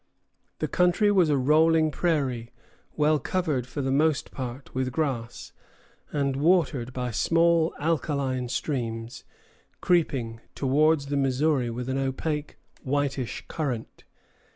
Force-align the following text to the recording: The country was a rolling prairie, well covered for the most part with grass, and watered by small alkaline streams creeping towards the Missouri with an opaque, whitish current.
The 0.57 0.67
country 0.67 1.11
was 1.11 1.29
a 1.29 1.37
rolling 1.37 1.91
prairie, 1.91 2.51
well 2.97 3.19
covered 3.19 3.67
for 3.67 3.83
the 3.83 3.91
most 3.91 4.31
part 4.31 4.73
with 4.73 4.91
grass, 4.91 5.51
and 6.11 6.37
watered 6.37 6.91
by 6.91 7.11
small 7.11 7.75
alkaline 7.77 8.49
streams 8.49 9.25
creeping 9.79 10.41
towards 10.55 11.05
the 11.05 11.17
Missouri 11.17 11.69
with 11.69 11.87
an 11.87 11.99
opaque, 11.99 12.57
whitish 12.83 13.45
current. 13.47 14.03